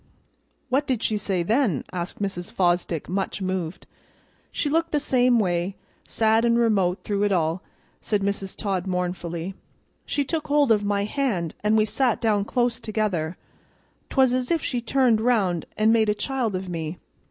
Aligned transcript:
"What 0.69 0.87
did 0.87 1.03
she 1.03 1.15
say 1.15 1.43
then?" 1.43 1.83
asked 1.93 2.19
Mrs. 2.19 2.51
Fosdick, 2.51 3.07
much 3.07 3.39
moved. 3.39 3.85
"She 4.51 4.67
looked 4.67 4.91
the 4.91 4.99
same 4.99 5.37
way, 5.37 5.75
sad 6.07 6.43
an' 6.43 6.57
remote 6.57 7.03
through 7.03 7.21
it 7.21 7.31
all," 7.31 7.61
said 7.99 8.21
Mrs. 8.23 8.55
Todd 8.57 8.87
mournfully. 8.87 9.53
"She 10.07 10.25
took 10.25 10.47
hold 10.47 10.71
of 10.71 10.83
my 10.83 11.03
hand, 11.03 11.53
and 11.63 11.77
we 11.77 11.85
sat 11.85 12.19
down 12.19 12.45
close 12.45 12.79
together; 12.79 13.37
'twas 14.09 14.33
as 14.33 14.49
if 14.49 14.63
she 14.63 14.81
turned 14.81 15.21
round 15.21 15.67
an' 15.77 15.91
made 15.91 16.09
a 16.09 16.15
child 16.15 16.55
of 16.55 16.67
me. 16.67 16.97